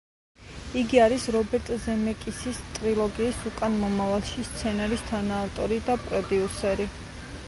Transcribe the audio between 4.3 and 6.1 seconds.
სცენარის თანაავტორი და